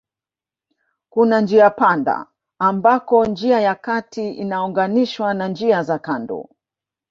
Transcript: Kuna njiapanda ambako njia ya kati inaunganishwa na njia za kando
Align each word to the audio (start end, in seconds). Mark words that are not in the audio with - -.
Kuna 1.09 1.41
njiapanda 1.41 2.25
ambako 2.59 3.25
njia 3.25 3.59
ya 3.59 3.75
kati 3.75 4.31
inaunganishwa 4.33 5.33
na 5.33 5.47
njia 5.47 5.83
za 5.83 5.99
kando 5.99 6.49